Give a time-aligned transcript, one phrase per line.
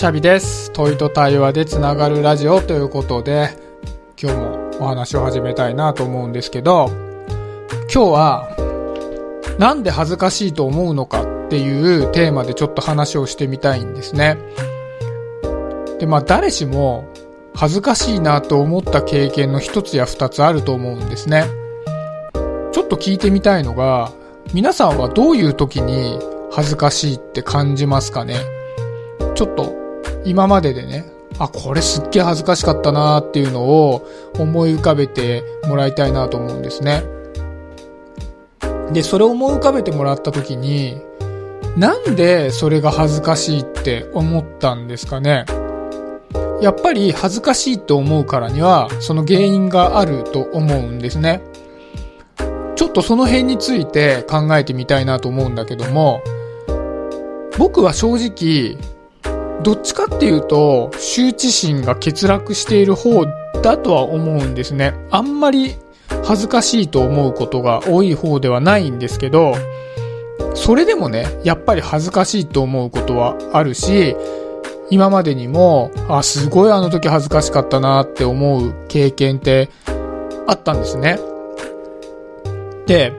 [0.00, 0.72] シャビです。
[0.72, 3.50] 問いと対話でつながるラジオということで、
[4.18, 6.90] 今日もお話を始めたいなと思うんですけど、
[7.92, 14.38] 今日は、なんで恥ずかしいと思うのかっていうテーマでちょっと話をしてみたいんですね。
[15.98, 17.06] で、まあ誰しも
[17.54, 21.44] 恥ずかしいなと思った経験の一つや二つあると思うんですね。
[22.72, 24.12] ちょっと聞いてみたいのが、
[24.54, 26.18] 皆さんはどういう時に
[26.50, 28.36] 恥ずかしいって感じますかね？
[29.34, 29.78] ちょっと
[30.24, 31.04] 今まででね、
[31.38, 34.06] あ、これすっげえ恥ずかしかったなーっていうのを
[34.38, 37.02] 思い浮かべてもらいたいなと思うんですね。
[38.92, 41.00] で、それを思い浮かべてもらった時に、
[41.76, 45.44] なんでそれが恥ずかしいって思ったんですかね？
[46.60, 51.40] やっぱり恥ずかしいと思うからには、その原因があると思うんですね。
[52.74, 56.20] ちょっとその辺について考えてみたいなと思うんだけども、
[57.56, 58.76] 僕は正直、
[59.62, 63.26] どっちかっていうと、羞恥心が欠落している方
[63.62, 64.94] だとは思うんですね。
[65.10, 65.76] あんまり
[66.24, 69.54] 恥ずかしいと思うことが多い方ではないんですけど、
[70.54, 74.16] それでもね、やっぱり恥ずかしいと思うことはあるし、
[74.90, 79.68] 今までにも、あ、すごいあの時恥ずかしかったなって思う経験って
[80.46, 81.20] あったんですね。
[82.86, 83.12] で、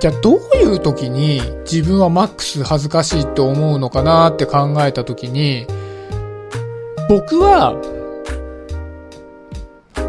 [0.00, 5.66] じゃあどういう時に自分はマックス恥ずかしいと思うのかなって考えた時に、
[7.08, 7.74] 僕は、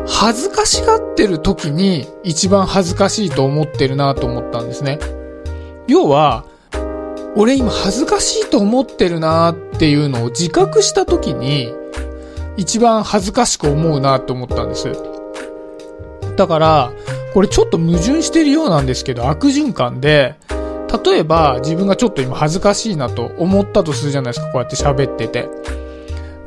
[0.05, 4.99] 恥ずかしがってる時に一番恥ずかしいと思ってるなと思ったんですね。
[5.87, 6.43] 要は、
[7.35, 11.73] 俺今恥ずかしいと思ってるなっていうのを自覚した時に
[12.57, 14.91] 一番恥ずかしく思うなと思ったんです。
[16.35, 16.91] だから、
[17.33, 20.35] これちょっと矛盾してるようなんですけど悪循環で、
[21.05, 25.47] 例えば自分がちょっと今恥ずかしいなと思ったとするじゃないですか、こうやって喋ってて。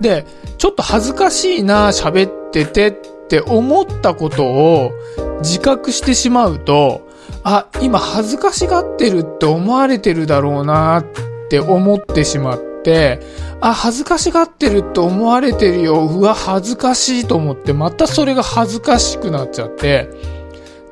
[0.01, 0.27] で、
[0.63, 2.93] ちょっと恥ずかしいな、喋っててっ
[3.27, 4.93] て思ったことを
[5.41, 7.09] 自覚してしまうと、
[7.43, 11.05] あ、今恥ずかしがってるって思われてるだろうなっ
[11.51, 13.19] て思ってしまって、
[13.61, 16.05] あ、恥ずかしがってるって思われてるよ。
[16.05, 20.11] うわ、恥ずかしいと思って、またそれが恥ずかしくなっちゃって、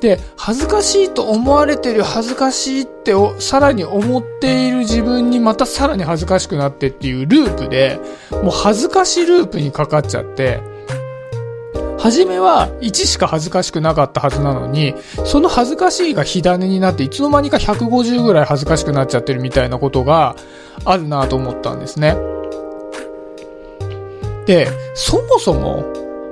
[0.01, 7.99] で、恥ずかしいと思われてる恥ずかしいってをさらに思っている自分にまたさらに恥ずかしくなってっていうループで、
[8.31, 10.59] もう恥ずかしループにかかっちゃって、
[11.99, 20.35] 初めは1しか恥ずかしくなかったはずなのに、その恥ずかしいが火種になっていつの間にか150ぐらい恥ずかしくなっちゃってるみたいなことが
[20.83, 22.17] あるなと思ったんですね。
[24.47, 25.85] で、そもそも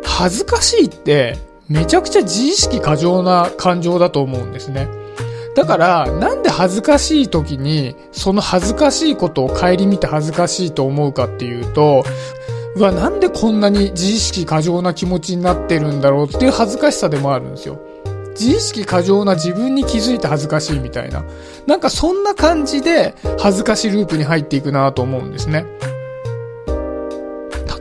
[0.03, 1.37] 恥ずかしいって
[1.69, 4.87] めちゃくちゃ自意識過剰な感情だと思うんですね。
[5.55, 12.03] だから、なんで恥ずかしい時に、その恥ずかしいことを顧みて恥ずかしいと思うかっていうと、
[12.75, 17.79] うわ、なんでこんなに自意識過剰な気持ちになってるんだろうっていう恥ずかしさでもあるんですよ。
[18.31, 21.23] 自意識過剰な自分に気づいて恥ずかしいみたいな。
[21.67, 25.65] なんかそんな感じで恥ずかしループに入っていくなと思うんですね。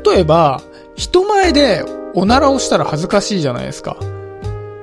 [0.04, 0.62] 例えば、
[0.96, 3.96] 人前でおならをしたら恥ずかしいじゃないですか。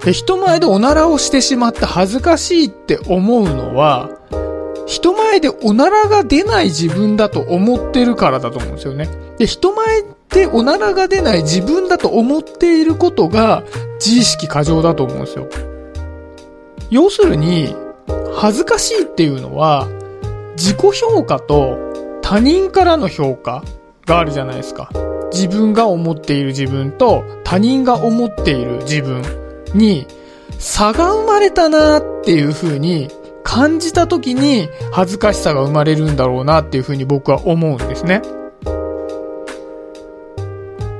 [0.03, 4.09] で、人前でおならをしてしまって恥ずかしいって思うのは、
[4.85, 9.09] 人前でおならが出ない自分だと思ってるからだと思うんですよね。
[9.37, 13.63] で、人前でおならが出ない自分だと思っていることが
[14.03, 15.47] 自意識過剰だと思うんですよ。
[16.91, 17.75] 要するに、
[18.35, 19.87] 恥ずかしいっていうのは、
[20.55, 21.77] 自己評価と
[22.21, 23.63] 他人からの評価
[24.05, 24.89] があるじゃないですか。
[25.35, 29.21] 自分が思っている自分と他人が思っている自分
[29.73, 30.07] に
[30.57, 33.09] 差が生まれたなっていう風に
[33.43, 38.21] 感じた時に恥ずかしさが生まれるんだろうなっていう風に僕は思うんですね。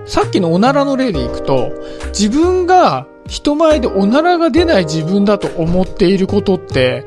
[0.06, 1.72] さっきのおならの例でいくと、
[2.10, 7.06] 自分が人前でおならが出ない自分だと思っていることって、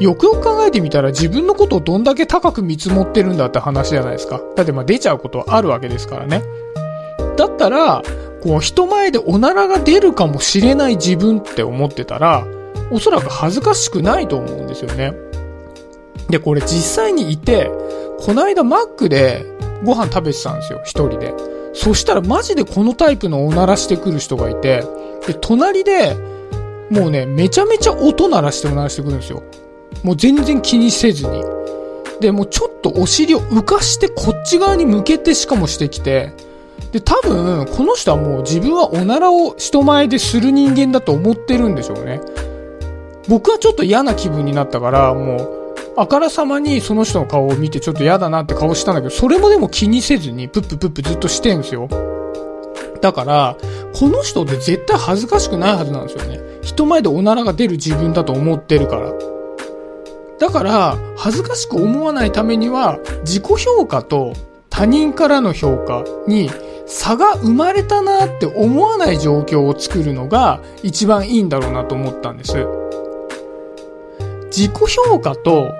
[0.00, 4.40] よくよく考えてみたら自分のことをどんだけ高く見積もってるんだって話じゃないですか。
[4.56, 6.42] だってまあ出ちゃうことはあるわけですからね。
[7.36, 8.02] だったら、
[8.42, 12.46] こう人前でおならが出るかもしれない自分って思ってたら、
[12.90, 15.14] おそらく恥ずかしくないと思うんですよね。
[16.28, 16.68] で、これ実
[17.04, 17.70] 際にいて、
[18.20, 19.44] この間マックで
[19.84, 21.34] ご飯食べてたんですよ、一人で。
[21.74, 24.84] そしたらマジでこのタイプのおならしてくる人がいて、
[25.26, 26.16] で、隣で、
[26.90, 29.42] もうね、めちゃめちゃ音鳴らしておならしてくるんですよ。
[30.02, 31.42] もう全然気にせずに。
[32.20, 36.32] で、もうちょっとお尻を浮かしてこっち側に向けてしかもしてきて、
[36.92, 42.20] で、多分、この人はもう自分はおならを人前でする人間だと思ってるんでしょうね。
[43.28, 45.58] 僕はちょっと嫌な気分になったから、もう、
[45.96, 51.88] あからさまにその人の顔を見てちょっと嫌だなって顔したんだけど、それもでも気にせずにプッププップずっとしてんすよ。
[53.00, 53.56] だから、
[53.98, 56.40] この人って絶対恥ずかしくないはずなんですよね。
[56.62, 59.12] 人前でおならが出る自分だと思ってるから。
[60.38, 64.34] だから、恥ずかしく思わないためには、自己評価と
[64.70, 66.50] 他人からの評価に
[66.86, 72.66] 差が生まれたなって思わない状況を作るのが一番いいんだろうなと思ったんです。
[74.46, 74.72] 自己
[75.06, 75.72] 評価と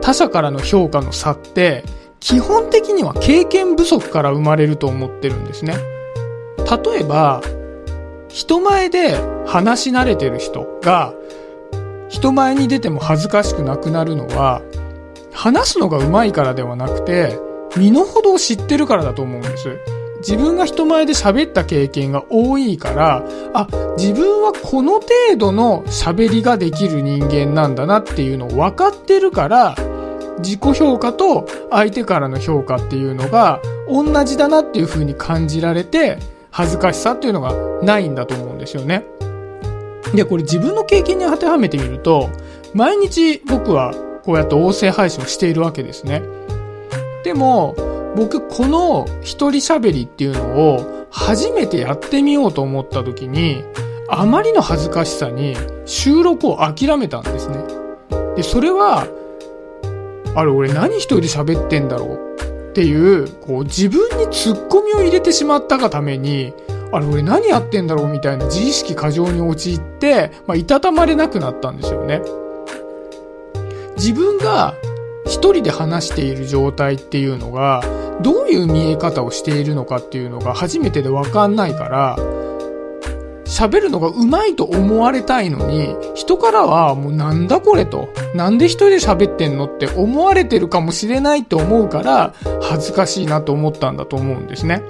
[0.00, 1.84] 他者からの評価の差って
[2.20, 5.74] 基本的には経験不足から生まれると思ってるんですね。
[6.58, 7.42] 例えば、
[8.28, 11.12] 人前で話し慣れてる人が
[12.14, 14.62] 人前に出ても恥ずかしくなくなるのは
[15.32, 17.36] 話すのが上手いからではなくて
[17.76, 19.80] 身の程を知ってるからだと思うんです。
[20.18, 23.66] 自分が人前で喋った経験が多いから、あ、
[23.98, 29.74] 自分はこの程度の喋りができる人間なんだなっていうのを分かってるから、
[30.38, 36.18] 自己評価と相手からの評価っていうのが同じだなっていう風に感じられて、
[36.50, 37.52] 恥ずかしさっていうのが
[37.82, 39.04] ないんだと思うんですよね。
[40.14, 42.30] で、これ自分の経験に当てはめてみると、
[42.72, 43.94] 毎日僕は
[44.24, 46.22] こうやって音声配信をしているわけですね。
[47.24, 47.74] でも、
[48.16, 53.64] 僕この一人喋りっていうのを初めてやってみようと思った時に、
[54.08, 55.56] あまりの恥ずかしさに
[55.86, 57.64] 収録を諦めたんですね。
[58.36, 59.06] で、それは、
[60.36, 66.52] あれ俺何一人で喋ってんだろうっていう、こう自分にツッコミを入れてしまったがために、
[66.94, 72.22] あれ俺何やってんだろうみたいな自意識過剰に陥って、まあ、いたたまれなくなったんですよね。
[73.96, 74.74] 自分が
[75.26, 77.82] 一人で話している状態っていうのが、
[78.20, 82.16] どういう見え方をしているのかっていうのが初めてでわかんないから、
[83.46, 94.82] 喋るのが上手いと思われたいのに、人からはもうなんだこれと、なんで一人で喋ってんのって思われてるかもしれないって思うから、恥ずかしいなと思ったんだと思うんですね。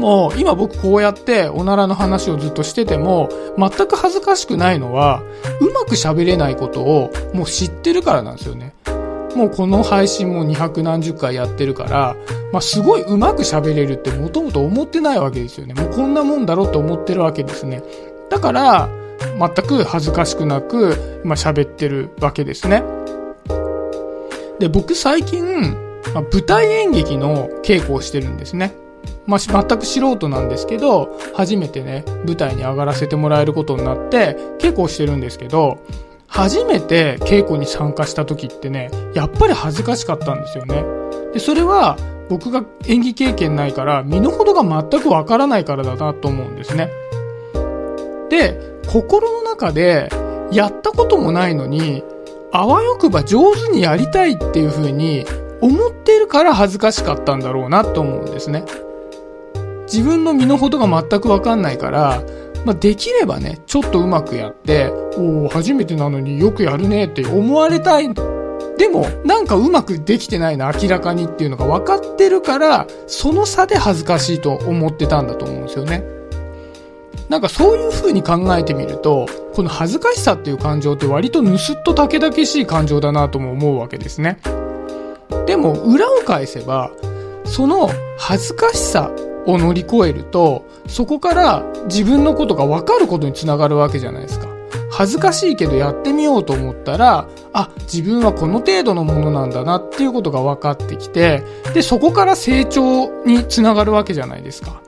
[0.00, 5.22] も、今僕こうやっておならの話をずっとしてても、全く恥ずかしくないのは、
[5.60, 8.74] うまく喋れないことをもう知ってるからなんですよね。
[9.36, 12.16] もうこの配信も200何十回やってるから、
[12.52, 15.74] まあ、すごいうまく喋れるってもともと思ってないわけですよね。
[15.74, 17.82] もうこんなもんだろうと思ってるわけですね。
[18.28, 18.88] だから、
[19.38, 22.82] 全く恥ずかしくなく、まあ、喋ってるわけですね。
[24.58, 25.76] で、僕最近、
[26.14, 28.74] まあ、舞台演劇の稽古をしてるんですね。
[29.26, 35.78] まあ、全く素人なんですけど、初めてね、舞台に上がらせてもらえることになって、稽古をしてるんですけど、
[36.26, 40.84] 初めて稽古に参加した時ってね、やっぱり恥ずかしかったんですよね。
[41.32, 41.96] で、それは
[42.28, 46.90] 僕が演技経験ないから身の程が全くわからないからだなと思うんですね。
[48.30, 50.08] で、心の中で
[50.52, 52.04] やったこともないのに、
[52.52, 55.24] あわよくば上手にやりたいっていう風に
[55.60, 58.64] 思ってるから恥ずかしかったんだろうなと思うんですね。
[59.92, 62.22] 自分の身の程が全くわかんないから、
[62.64, 68.12] まあ、できればね、ちょっとうまくやって、おお初めてなのによくやるねって思われたい。
[68.78, 76.04] でも、なんかうまくできてないな、明らかにっていうのが分かってるから、その差で恥ずかしいと思ってたんだと思うんですよね。
[77.28, 84.38] なんかそういう風に考えてみると、この恥ずかしさっていう感情って割と盗っとたけだけしい感情だなとも思うわけですね。
[85.46, 86.90] でも、裏を返せば、
[87.44, 89.10] その恥ずかしさ
[89.46, 94.48] を乗り越えると、そこから自分のことが分かることにつながるわけじゃないですか。
[94.90, 101.42] 恥ずかしいけどやってみようと思ったら、あ、自分はこの程度のものなんだなっていうことが分かってきて、
[101.74, 104.80] で、そこから成長につながるわけじゃないですか。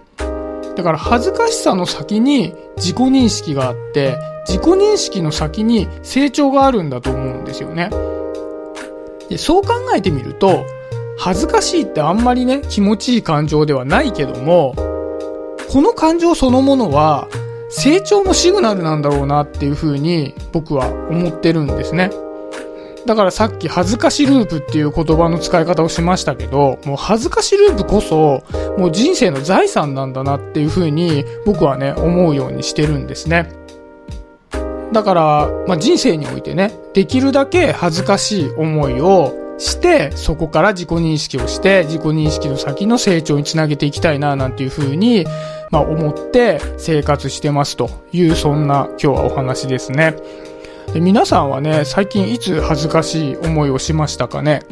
[0.77, 7.91] だから恥ずかしさの先に自己認識があって、自己認識の先に成長があるんだと思うんですよね。
[9.29, 10.65] で、そう考えてみると、
[11.25, 14.75] 恥ずかしいってあんまりね、気持ちいい感情ではないけども、
[15.73, 17.29] この感情そのものは、
[17.71, 22.11] 成長のシグナルなんだろうなっていう風に僕は思ってるんですね。
[23.07, 28.43] だからさっき恥ずかしループっていう言葉の使い方をしましたけど、もう恥ずかしループこそ、
[28.77, 33.49] もう人生の財産なんだなっていう風に僕はね、思うようにしてるんですね。
[34.93, 45.25] だから、まあ、人生においてね、できるだけ恥ずかしい思いをして、そこから自己認識をして、自己認識の先の成長につなげていきたいな、なんていうふうに、
[45.71, 50.17] まあ思って生活してますという、そんな今日はお話ですね。
[50.93, 54.63] で皆さんはね、最近いつ恥ずかしい思いをしましたかね？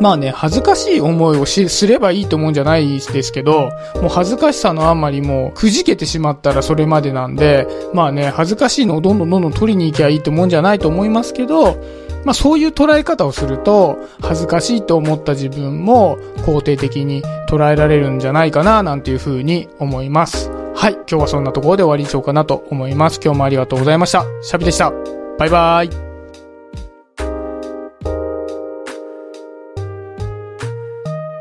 [0.00, 11.76] まあね、恥ずかしい思いを、すればいいと思うんじゃないですけど、もう恥ずかしさのあんまりもう、くじけてしまったらそれまでなんで、まあね、恥ずかしいのをどんどんどんどん取りに行きゃいいと思うんじゃないと思いますけど、
[12.24, 20.50] まあそういう捉え方をすると、恥ずかしいと思った自分も肯定的に捉えられるんじゃないかな、なんていうふうに思います。
[20.74, 23.20] はい、今日はそんなところで終わりにしようかなと思います。
[23.22, 24.24] 今日もありがとうございました。
[24.42, 24.92] シャビでした。
[25.38, 26.11] バイバーイ。